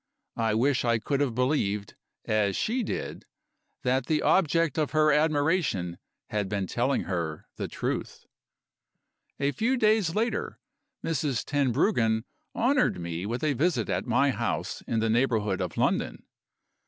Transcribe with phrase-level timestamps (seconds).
[0.39, 1.93] I wish I could have believed,
[2.25, 3.27] as she did,
[3.83, 5.99] that the object of her admiration
[6.31, 8.25] had been telling her the truth.
[9.39, 10.59] A few days later,
[11.05, 11.45] Mrs.
[11.45, 12.23] Tenbruggen
[12.55, 16.23] honored me with a visit at my house in the neighborhood of London.